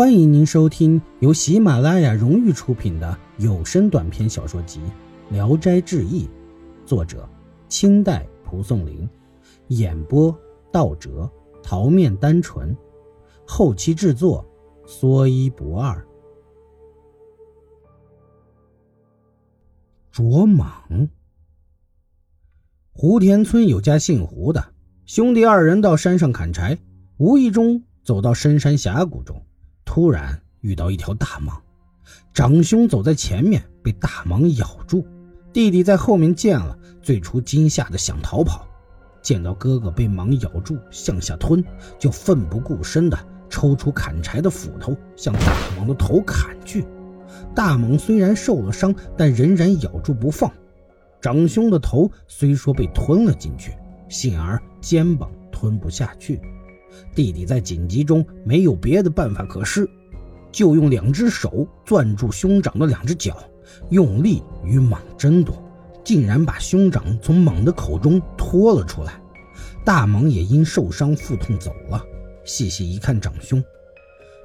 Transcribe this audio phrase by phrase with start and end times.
[0.00, 4.80] 欢迎您收听由喜马拉雅荣誉出品的有声短篇小说集
[5.30, 6.24] 《聊斋志异》，
[6.86, 7.28] 作者
[7.68, 9.06] 清代蒲松龄，
[9.68, 10.34] 演播
[10.72, 11.30] 道哲、
[11.62, 12.74] 桃面单纯，
[13.46, 14.42] 后期制作
[14.86, 16.02] 说一不二。
[20.10, 21.10] 卓莽，
[22.90, 24.72] 胡田村有家姓胡的
[25.04, 26.78] 兄弟二人到山上砍柴，
[27.18, 29.44] 无意中走到深山峡谷中。
[29.92, 31.52] 突然遇到一条大蟒，
[32.32, 35.04] 长兄走在前面，被大蟒咬住。
[35.52, 38.64] 弟弟在后面见了，最初惊吓的想逃跑，
[39.20, 41.64] 见到哥哥被蟒咬住向下吞，
[41.98, 43.18] 就奋不顾身的
[43.48, 46.86] 抽出砍柴的斧头，向大蟒的头砍去。
[47.52, 50.48] 大蟒虽然受了伤，但仍然咬住不放。
[51.20, 53.72] 长兄的头虽说被吞了进去，
[54.08, 56.40] 幸而肩膀吞不下去。
[57.14, 59.88] 弟弟在紧急中没有别的办法可施，
[60.52, 63.36] 就用两只手攥住兄长的两只脚，
[63.90, 65.54] 用力与蟒争夺，
[66.04, 69.20] 竟然把兄长从蟒的口中拖了出来。
[69.84, 72.04] 大蟒也因受伤腹痛走了。
[72.44, 73.62] 细细一看，长兄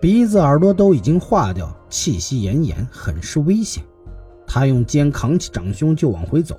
[0.00, 3.82] 鼻子耳朵都已经化掉，气息奄奄，很是危险。
[4.46, 6.56] 他用肩扛起长兄就往回走，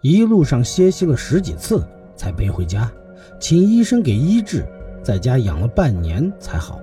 [0.00, 2.90] 一路上歇息了十几次才背回家，
[3.38, 4.66] 请医生给医治。
[5.04, 6.80] 在家养了半年才好，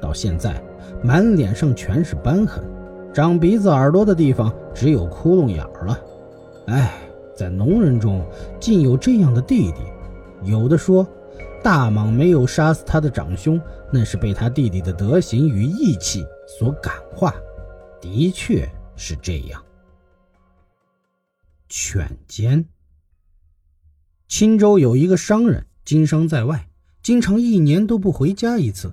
[0.00, 0.62] 到现在
[1.02, 2.62] 满脸上全是斑痕，
[3.14, 5.98] 长鼻子耳朵的地方只有窟窿眼儿了。
[6.66, 7.00] 哎，
[7.34, 8.24] 在农人中
[8.60, 9.78] 竟有这样的弟弟。
[10.42, 11.08] 有的说，
[11.62, 13.58] 大蟒没有杀死他的长兄，
[13.90, 17.34] 那是被他弟弟的德行与义气所感化。
[18.02, 19.64] 的确是这样。
[21.68, 22.64] 犬奸。
[24.28, 26.68] 青州有一个商人经商在外。
[27.06, 28.92] 经常一年都不回家一次，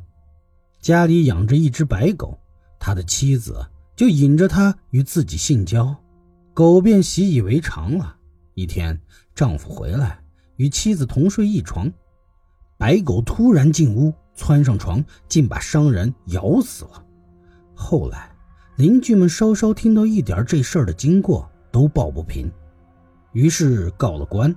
[0.79, 2.37] 家里养着一只白狗，
[2.77, 5.95] 他的妻子就引着他与自己性交，
[6.53, 8.15] 狗便习以为常了。
[8.53, 9.01] 一天，
[9.33, 10.23] 丈夫回来
[10.57, 11.91] 与妻子同睡一床，
[12.77, 17.03] 白狗突然进屋窜上床，竟把商人咬死了。
[17.73, 18.29] 后来，
[18.75, 22.47] 邻居们稍稍听到一点这事儿的经过，都抱不平，
[23.31, 24.55] 于是告了官，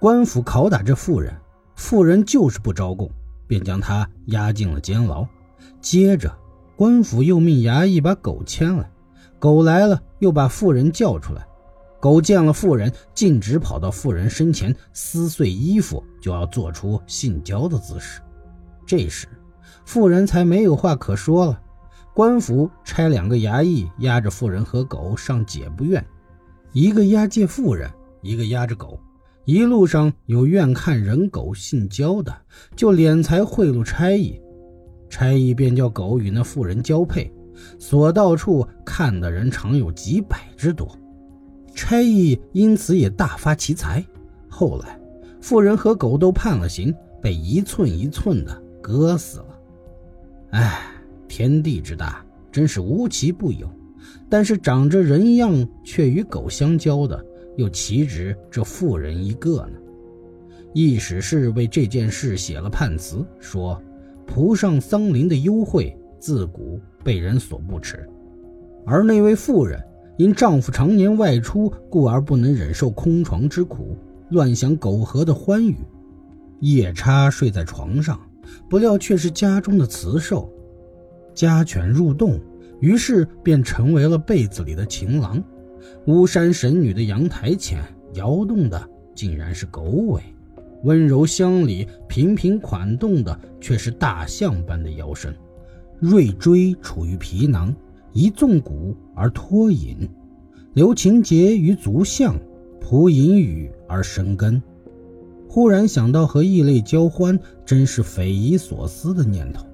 [0.00, 1.38] 官府拷打这妇人。
[1.78, 3.08] 妇人就是不招供，
[3.46, 5.24] 便将他押进了监牢。
[5.80, 6.36] 接着，
[6.74, 8.90] 官府又命衙役把狗牵来，
[9.38, 11.46] 狗来了又把妇人叫出来。
[12.00, 18.20] 狗见了妇人，径直跑到妇人身前，撕碎衣服，就要做出性交的姿势。
[18.84, 19.28] 这时，
[19.84, 21.62] 妇人才没有话可说了。
[22.12, 26.04] 官府差两个衙役押着妇人和狗上解不院，
[26.72, 27.88] 一个押解妇人，
[28.20, 28.98] 一个押着狗。
[29.48, 32.36] 一路上有愿看人狗性交的，
[32.76, 34.38] 就敛财贿赂差役，
[35.08, 37.32] 差役便叫狗与那妇人交配，
[37.78, 40.86] 所到处看的人常有几百之多，
[41.74, 44.04] 差役因此也大发其财。
[44.50, 45.00] 后来，
[45.40, 49.58] 妇人和狗都判了刑，被一寸一寸的割死了。
[50.50, 50.78] 唉，
[51.26, 52.22] 天地之大，
[52.52, 53.66] 真是无奇不有。
[54.28, 57.24] 但是长着人样却与狗相交的。
[57.58, 59.72] 又岂止这妇人一个呢？
[60.72, 63.82] 易史是为这件事写了判词，说
[64.24, 68.08] ：“蒲上桑林的幽会，自古被人所不齿。
[68.86, 69.82] 而那位妇人，
[70.18, 73.96] 因丈夫常年外出，故而不能忍受空床之苦，
[74.30, 75.76] 乱想苟合的欢愉，
[76.60, 78.20] 夜叉睡在床上，
[78.70, 80.48] 不料却是家中的雌兽。
[81.34, 82.38] 家犬入洞，
[82.78, 85.42] 于是便成为了被子里的情郎。”
[86.06, 87.82] 巫山神女的阳台前
[88.14, 90.22] 摇动的竟然是狗尾，
[90.84, 95.34] 温柔乡里频频款动的却是大象般的腰身。
[95.98, 97.74] 锐锥处于皮囊，
[98.12, 100.08] 一纵骨而脱引，
[100.74, 102.38] 留情节于足相，
[102.80, 104.62] 铺隐语而生根。
[105.48, 109.66] 忽然想到和异类交欢，真是匪夷所思的念头。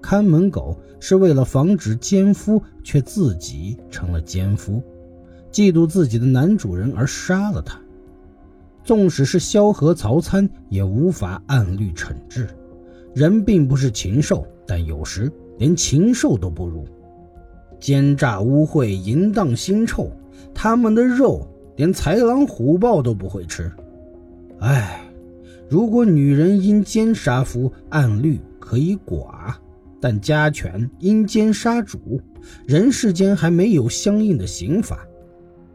[0.00, 4.82] 看门狗是为了防止奸夫，却自己成了奸夫。
[5.52, 7.78] 嫉妒自己的男主人而杀了他，
[8.82, 12.48] 纵使是萧何、曹参，也无法按律惩治。
[13.14, 16.86] 人并不是禽兽，但有时连禽兽都不如。
[17.78, 20.10] 奸诈污秽、淫荡腥臭，
[20.54, 21.46] 他们的肉
[21.76, 23.70] 连豺狼虎豹都不会吃。
[24.60, 25.00] 唉，
[25.68, 29.54] 如果女人因奸杀夫，按律可以剐，
[30.00, 32.20] 但家犬因奸杀主，
[32.66, 35.06] 人世间还没有相应的刑法。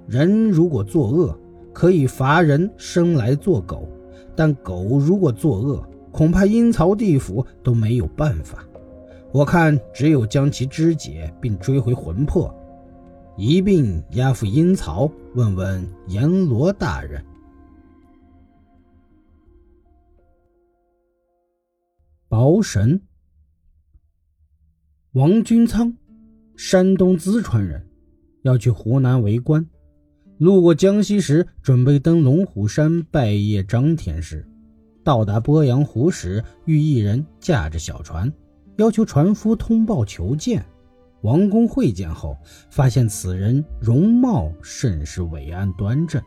[0.07, 1.37] 人如果作恶，
[1.73, 3.87] 可以罚人生来做狗；
[4.35, 8.63] 但狗如果作恶，恐怕阴曹地府都没有办法。
[9.33, 12.51] 我看只有将其肢解，并追回魂魄，
[13.35, 17.23] 一并押赴阴曹，问问阎罗大人。
[22.29, 23.01] 宝神，
[25.11, 25.93] 王君仓，
[26.55, 27.85] 山东淄川人，
[28.43, 29.67] 要去湖南为官。
[30.37, 34.47] 路过江西时，准备登龙虎山拜谒张天师。
[35.03, 38.31] 到达鄱阳湖时，遇一人驾着小船，
[38.75, 40.63] 要求船夫通报求见。
[41.21, 42.37] 王公会见后，
[42.69, 46.21] 发现此人容貌甚是伟岸端正。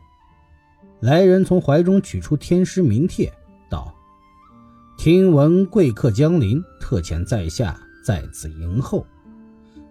[1.00, 3.32] 来人从怀中取出天师名帖，
[3.70, 3.94] 道。
[4.98, 9.06] 听闻贵客江临，特遣在下在此迎候。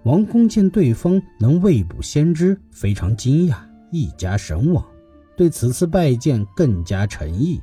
[0.03, 3.55] 王公见对方能未卜先知，非常惊讶，
[3.91, 4.85] 一家神往，
[5.35, 7.61] 对此次拜见更加诚意。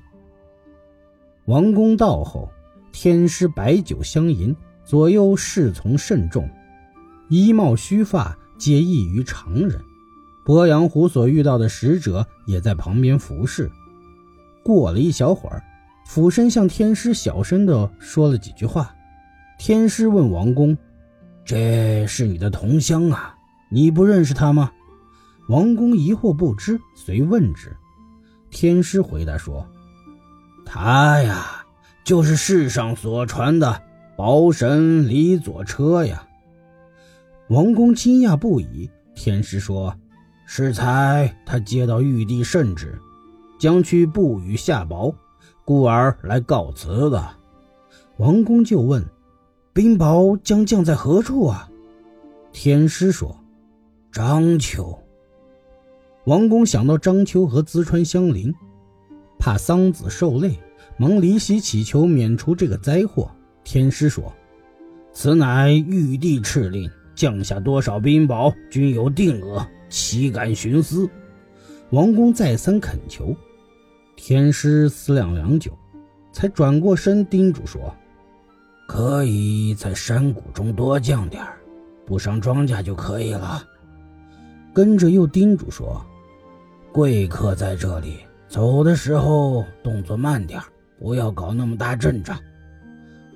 [1.47, 2.49] 王公到后，
[2.93, 6.49] 天师摆酒相迎，左右侍从甚众，
[7.29, 9.81] 衣帽须发皆异于常人。
[10.45, 13.71] 鄱阳湖所遇到的使者也在旁边服侍。
[14.65, 15.63] 过了一小会儿。
[16.09, 18.95] 俯身向天师小声地说了几句话，
[19.59, 20.79] 天师问王公
[21.45, 23.35] ：“这是你的同乡啊，
[23.73, 24.71] 你不认识他吗？”
[25.49, 27.75] 王公疑惑不知，遂问之。
[28.51, 29.67] 天师回答说
[30.67, 31.65] ：“他呀，
[32.05, 33.81] 就是世上所传的
[34.17, 36.27] 薄神李左车呀。”
[37.49, 38.91] 王公惊讶不已。
[39.15, 39.95] 天师说
[40.47, 42.99] ：“适才他接到玉帝圣旨，
[43.59, 45.15] 将去布雨下雹。”
[45.65, 47.29] 故而来告辞的，
[48.19, 49.05] 王公就问
[49.75, 51.69] ：“冰雹将降在何处啊？”
[52.53, 53.37] 天师说
[54.13, 54.97] ：“章丘。”
[56.27, 58.53] 王公想到章丘和淄川相邻，
[59.39, 60.59] 怕桑梓受累，
[60.99, 63.31] 忙离席祈求免除这个灾祸。
[63.63, 64.33] 天师说
[65.15, 71.09] ：“此乃玉帝敕令，降下多少冰雹均有定额，岂敢徇私？”
[71.91, 73.33] 王公再三恳求。
[74.17, 75.71] 天师思量良久，
[76.33, 77.95] 才转过身叮嘱说
[78.89, 81.41] ：“可以在山谷中多降点
[82.05, 83.63] 不伤庄稼就可以了。”
[84.75, 86.05] 跟着又叮嘱说
[86.97, 90.59] ：“贵客在这里，走的时候动作慢点
[90.99, 92.39] 不要搞那么大阵仗。”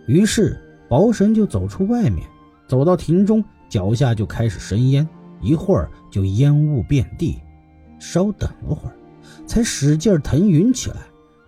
[0.08, 0.58] 于是
[0.88, 2.26] 薄神就走出外面，
[2.66, 5.06] 走到亭中，脚下就开始生烟，
[5.42, 7.38] 一会儿就烟雾遍地。
[7.98, 8.96] 稍等了会儿。
[9.44, 10.96] 才使劲腾云起来，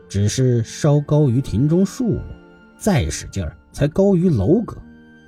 [0.06, 2.20] 只是稍高于庭中树木，
[2.76, 4.76] 再使劲儿才高于楼阁，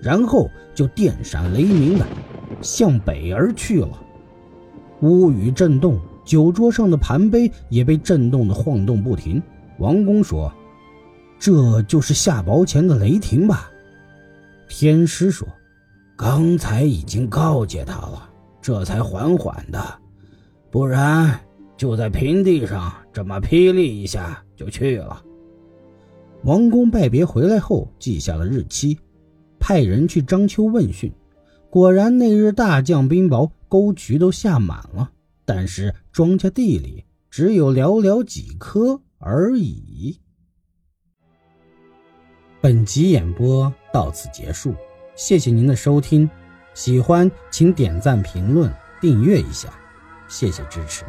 [0.03, 2.05] 然后就电闪雷鸣的
[2.61, 3.99] 向北而去了。
[5.01, 9.43] 屋宇震动，酒桌上的盘杯也被震动的晃动不停。
[9.79, 10.53] 王公说
[11.39, 13.71] ：“这就是下雹前的雷霆吧？”
[14.69, 15.47] 天师说
[16.17, 18.29] ：“刚才已经告诫他了，
[18.63, 19.83] 这才缓缓的，
[20.71, 21.39] 不然。”
[21.77, 25.21] 就在平地上这么霹雳一下就去了。
[26.45, 28.97] 王公拜别回来后，记下了日期，
[29.59, 31.13] 派人去章丘问讯。
[31.71, 35.11] 果然那日大降冰雹，沟渠都下满了，
[35.45, 40.21] 但是庄稼地里只有寥寥几棵而已。
[42.61, 44.75] 本集演播到此结束，
[45.15, 46.29] 谢谢您的收听。
[46.73, 49.73] 喜欢请点赞、评论、订阅一下，
[50.29, 51.05] 谢谢支持。